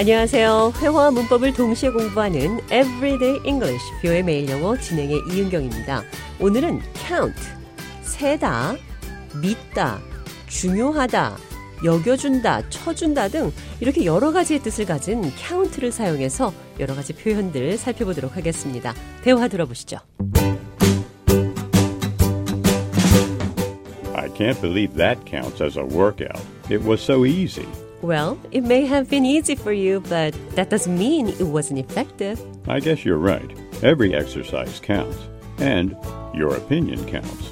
안녕하세요. 0.00 0.72
회화와 0.80 1.10
문법을 1.10 1.52
동시에 1.52 1.90
공부하는 1.90 2.58
Everyday 2.72 3.38
English, 3.44 3.84
뷰의 4.00 4.22
매일 4.22 4.48
영어 4.48 4.74
진행의 4.74 5.24
이은경입니다. 5.30 6.04
오늘은 6.40 6.80
count, 7.06 7.38
세다, 8.00 8.76
믿다, 9.42 10.00
중요하다, 10.48 11.36
여겨준다, 11.84 12.70
쳐준다 12.70 13.28
등 13.28 13.52
이렇게 13.80 14.06
여러 14.06 14.32
가지의 14.32 14.60
뜻을 14.60 14.86
가진 14.86 15.22
count를 15.36 15.92
사용해서 15.92 16.54
여러 16.78 16.94
가지 16.94 17.12
표현들 17.12 17.76
살펴보도록 17.76 18.38
하겠습니다. 18.38 18.94
대화 19.22 19.48
들어보시죠. 19.48 19.98
I 24.14 24.30
can't 24.30 24.58
believe 24.62 24.94
that 24.96 25.20
counts 25.28 25.62
as 25.62 25.78
a 25.78 25.84
workout. 25.84 26.40
It 26.70 26.88
was 26.88 27.02
so 27.02 27.26
easy. 27.26 27.68
Well, 28.02 28.38
it 28.50 28.62
may 28.64 28.86
have 28.86 29.10
been 29.10 29.26
easy 29.26 29.54
for 29.54 29.72
you, 29.72 30.00
but 30.08 30.34
that 30.54 30.70
doesn't 30.70 30.96
mean 30.96 31.28
it 31.28 31.42
wasn't 31.42 31.80
effective. 31.80 32.40
I 32.66 32.80
guess 32.80 33.04
you're 33.04 33.18
right. 33.18 33.50
Every 33.82 34.14
exercise 34.14 34.80
counts. 34.80 35.18
And 35.58 35.94
your 36.34 36.56
opinion 36.56 37.04
counts. 37.06 37.50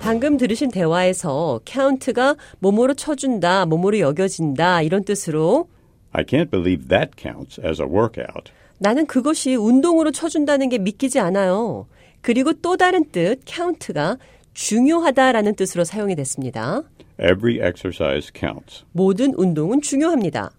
방금 0.00 0.36
들으신 0.36 0.70
대화에서 0.70 1.60
count가 1.64 2.36
몸으로 2.60 2.94
쳐준다, 2.94 3.66
몸으로 3.66 3.98
여겨진다 3.98 4.82
이런 4.82 5.04
뜻으로 5.04 5.68
I 6.12 6.24
can't 6.24 6.50
believe 6.50 6.88
that 6.88 7.12
counts 7.16 7.60
as 7.64 7.80
a 7.80 7.88
workout. 7.88 8.52
나는 8.78 9.06
그것이 9.06 9.54
운동으로 9.54 10.10
쳐준다는 10.12 10.68
게 10.68 10.78
믿기지 10.78 11.18
않아요. 11.18 11.86
그리고 12.20 12.52
또 12.52 12.76
다른 12.76 13.04
뜻 13.10 13.40
count가 13.46 14.18
중요하다라는 14.54 15.54
뜻으로 15.54 15.84
사용이 15.84 16.14
됐습니다. 16.14 16.82
Every 17.22 17.60
exercise 17.60 18.32
counts. 18.34 18.84
모든 18.90 19.32
운동은 19.36 19.80
중요합니다. 19.80 20.50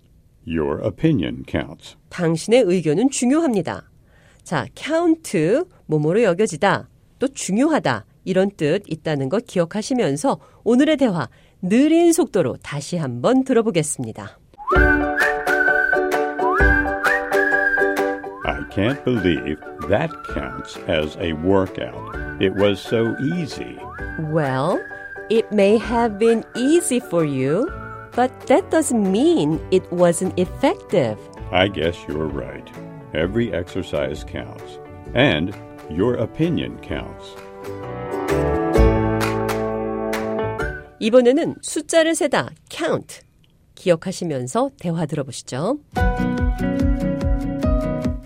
Your 0.47 0.81
opinion 0.85 1.43
counts. 1.45 1.97
당신의 2.09 2.63
의견은 2.65 3.09
중요합니다. 3.09 3.89
자, 4.43 4.65
count, 4.73 5.37
몸으로 5.87 6.23
여겨지다, 6.23 6.87
또 7.19 7.27
중요하다, 7.27 8.05
이런 8.23 8.49
뜻 8.51 8.83
있다는 8.87 9.27
것 9.27 9.45
기억하시면서 9.45 10.39
오늘의 10.63 10.97
대화 10.97 11.27
느린 11.61 12.13
속도로 12.13 12.57
다시 12.63 12.95
한번 12.95 13.43
들어보겠습니다. 13.43 14.39
I 18.45 18.59
can't 18.69 19.03
believe 19.03 19.59
that 19.89 20.11
counts 20.33 20.79
as 20.89 21.17
a 21.19 21.33
workout. 21.33 22.15
It 22.41 22.53
was 22.55 22.79
so 22.79 23.15
easy. 23.21 23.77
Well, 24.31 24.79
it 25.32 25.50
may 25.52 25.76
have 25.78 26.18
been 26.18 26.44
easy 26.56 27.00
for 27.00 27.24
you, 27.24 27.70
but 28.16 28.30
that 28.46 28.70
doesn't 28.70 29.10
mean 29.10 29.60
it 29.70 29.90
wasn't 29.92 30.38
effective. 30.38 31.18
I 31.52 31.68
guess 31.68 31.96
you're 32.08 32.26
right. 32.26 32.68
Every 33.14 33.52
exercise 33.52 34.24
counts. 34.24 34.78
And 35.14 35.54
your 35.90 36.14
opinion 36.14 36.78
counts. 36.80 37.34
이번에는 41.00 41.56
숫자를 41.62 42.14
세다, 42.14 42.50
count. 42.68 43.20
기억하시면서 43.76 44.70
대화 44.80 45.06
들어보시죠. 45.06 45.78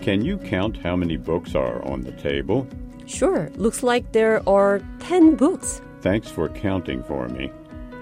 Can 0.01 0.25
you 0.25 0.37
count 0.37 0.77
how 0.83 0.97
many 0.97 1.15
books 1.15 1.55
are 1.55 1.81
on 1.89 2.01
the 2.01 2.11
table? 2.21 2.67
Sure, 3.05 3.49
looks 3.55 3.83
like 3.83 4.11
there 4.11 4.41
are 4.47 4.81
10 4.99 5.37
books. 5.37 5.81
Thanks 6.00 6.30
for 6.30 6.48
counting 6.48 7.02
for 7.04 7.28
me. 7.28 7.50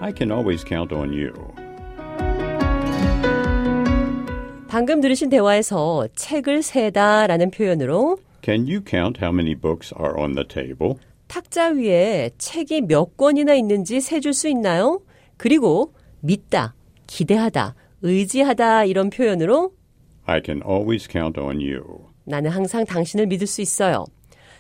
I 0.01 0.13
can 0.13 0.31
always 0.31 0.65
count 0.65 0.95
on 0.95 1.13
you. 1.13 1.33
방금 4.69 5.01
들으신 5.01 5.31
대화에서 5.31 6.07
책을 6.15 6.63
세다라는 6.63 7.51
표현으로 7.51 8.19
Can 8.43 8.67
you 8.67 8.83
count 8.87 9.19
how 9.19 9.33
many 9.33 9.55
books 9.55 9.95
are 9.99 10.15
on 10.21 10.35
the 10.35 10.47
table? 10.47 10.97
탁자 11.29 11.69
위에 11.69 12.31
책이 12.37 12.83
몇 12.83 13.17
권이나 13.17 13.55
있는지 13.55 14.01
세줄 14.01 14.35
수 14.35 14.49
있나요? 14.49 15.01
그리고 15.39 15.95
믿다, 16.21 16.75
기대하다, 17.07 17.75
의지하다 18.03 18.85
이런 18.85 19.09
표현으로 19.09 19.73
I 20.27 20.43
can 20.45 20.61
always 20.69 21.09
count 21.09 21.41
on 21.41 21.57
you. 21.61 21.83
나는 22.25 22.51
항상 22.51 22.85
당신을 22.85 23.27
믿을 23.27 23.47
수 23.47 23.63
있어요. 23.63 24.05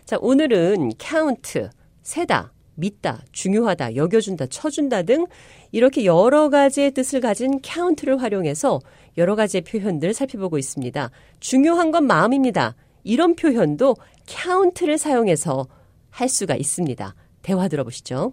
자, 0.04 0.16
오늘은 0.20 0.92
count, 0.98 1.68
세다, 2.02 2.52
믿다, 2.76 3.22
중요하다, 3.32 3.96
여겨준다, 3.96 4.46
쳐준다 4.46 5.02
등 5.02 5.26
이렇게 5.72 6.04
여러 6.04 6.48
가지의 6.48 6.92
뜻을 6.92 7.20
가진 7.20 7.60
count를 7.62 8.22
활용해서 8.22 8.80
여러 9.18 9.34
가지의 9.34 9.62
표현들 9.62 10.14
살펴보고 10.14 10.58
있습니다. 10.58 11.10
중요한 11.40 11.90
건 11.90 12.06
마음입니다. 12.06 12.76
이런 13.02 13.34
표현도 13.34 13.96
count를 14.26 14.98
사용해서 14.98 15.66
할 16.10 16.28
수가 16.28 16.56
있습니다. 16.56 17.14
대화 17.42 17.68
들어보시죠. 17.68 18.32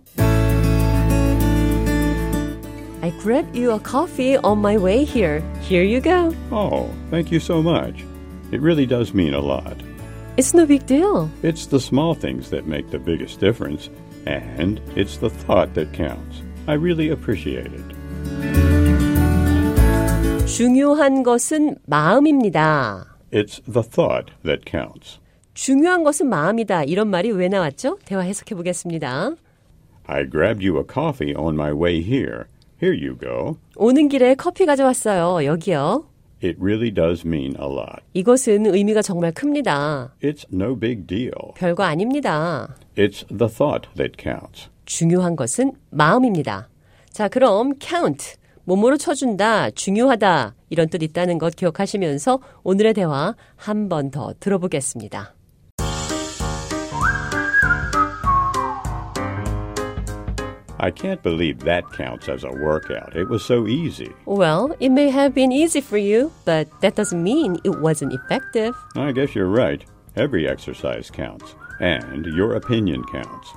I 3.01 3.11
grabbed 3.19 3.59
you 3.59 3.73
a 3.73 3.79
coffee 3.79 4.37
on 4.37 4.59
my 4.59 4.77
way 4.77 5.03
here. 5.03 5.43
Here 5.61 5.83
you 5.83 5.99
go. 5.99 6.31
Oh, 6.51 6.89
thank 7.09 7.31
you 7.31 7.39
so 7.39 7.61
much. 7.61 8.01
It 8.53 8.61
really 8.61 8.85
does 8.85 9.13
mean 9.13 9.33
a 9.33 9.41
lot. 9.41 9.75
It's 10.37 10.53
no 10.53 10.65
big 10.65 10.85
deal. 10.85 11.29
It's 11.43 11.67
the 11.67 11.79
small 11.79 12.15
things 12.15 12.49
that 12.49 12.65
make 12.65 12.91
the 12.91 12.99
biggest 12.99 13.39
difference, 13.41 13.89
and 14.26 14.80
it's 14.96 15.19
the 15.19 15.30
thought 15.30 15.74
that 15.74 15.92
counts. 15.92 16.42
I 16.66 16.74
really 16.74 17.10
appreciate 17.10 17.72
it. 17.72 17.98
중요한 20.46 21.22
것은 21.22 21.76
마음입니다. 21.86 23.16
It's 23.32 23.62
the 23.64 23.82
thought 23.82 24.32
that 24.44 24.62
counts. 24.69 25.19
중요한 25.54 26.04
것은 26.04 26.28
마음이다. 26.28 26.84
이런 26.84 27.08
말이 27.08 27.30
왜 27.30 27.48
나왔죠? 27.48 27.98
대화 28.04 28.22
해석해 28.22 28.54
보겠습니다. 28.54 29.34
I 30.06 30.28
grabbed 30.28 30.66
you 30.66 30.78
a 30.78 30.84
coffee 30.91 31.34
on 31.34 31.54
my 31.54 31.72
way 31.72 32.00
here. 32.00 32.44
Here 32.82 32.96
you 32.96 33.19
go. 33.19 33.56
오는 33.76 34.08
길에 34.08 34.34
커피 34.34 34.66
가져왔어요. 34.66 35.44
여기요. 35.44 36.06
It 36.43 36.57
really 36.59 36.93
does 36.93 37.25
mean 37.25 37.55
a 37.59 37.65
lot. 37.67 38.01
이것은 38.13 38.65
의미가 38.65 39.01
정말 39.01 39.31
큽니다. 39.31 40.13
It's 40.21 40.45
no 40.53 40.77
big 40.77 41.07
deal. 41.07 41.53
별거 41.55 41.83
아닙니다. 41.83 42.75
It's 42.97 43.25
the 43.29 43.47
thought 43.49 43.87
that 43.95 44.17
counts. 44.21 44.69
중요한 44.85 45.35
것은 45.37 45.71
마음입니다. 45.89 46.67
자, 47.11 47.29
그럼 47.29 47.73
count, 47.79 48.35
몸으로 48.65 48.97
쳐준다, 48.97 49.69
중요하다 49.71 50.55
이런 50.69 50.89
뜻 50.89 51.01
있다는 51.01 51.37
것 51.37 51.55
기억하시면서 51.55 52.39
오늘의 52.63 52.93
대화 52.95 53.35
한 53.55 53.87
번 53.87 54.11
더 54.11 54.33
들어보겠습니다. 54.39 55.33
I 60.79 60.91
can't 60.91 61.22
believe 61.22 61.59
that 61.59 61.91
counts 61.94 62.28
as 62.28 62.44
a 62.44 62.51
workout. 62.51 63.16
It 63.16 63.29
was 63.29 63.45
so 63.45 63.67
easy. 63.67 64.11
Well, 64.25 64.75
it 64.79 64.89
may 64.89 65.09
have 65.09 65.34
been 65.34 65.51
easy 65.51 65.81
for 65.81 65.97
you, 65.97 66.31
but 66.45 66.67
that 66.81 66.95
doesn't 66.95 67.23
mean 67.23 67.59
it 67.63 67.79
wasn't 67.79 68.13
effective. 68.13 68.75
I 68.95 69.12
guess 69.12 69.35
you're 69.35 69.47
right. 69.47 69.83
Every 70.16 70.47
exercise 70.47 71.09
counts, 71.09 71.56
and 71.79 72.25
your 72.25 72.56
opinion 72.56 73.03
counts. 73.06 73.50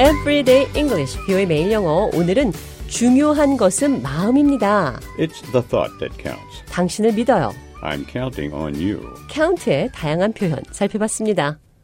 Everyday 0.00 0.66
English, 0.74 1.16
뷰의 1.24 1.46
매일 1.46 1.70
영어. 1.70 2.10
오늘은 2.12 2.50
중요한 2.88 3.56
것은 3.56 4.02
마음입니다. 4.02 4.98
It's 5.20 5.40
the 5.52 5.62
thought 5.68 5.96
that 6.00 6.10
counts. 6.20 6.64
당신을 6.68 7.12
믿어요. 7.12 7.52
I'm 7.80 8.04
counting 8.10 8.52
on 8.52 8.74
you. 8.74 9.00
count의 9.30 9.90
다양한 9.94 10.32
표현 10.32 10.58
살펴봤습니다. 10.72 11.60